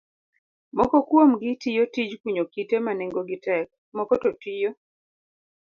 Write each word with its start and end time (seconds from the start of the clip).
Moko 0.77 0.97
kuomgi 1.07 1.49
tiyo 1.61 1.83
tij 1.93 2.11
kunyo 2.21 2.43
kite 2.53 2.77
ma 2.85 2.91
nengogi 2.95 3.37
tek, 3.45 3.67
moko 3.95 4.13
to 4.21 4.29
tiyo 4.41 4.69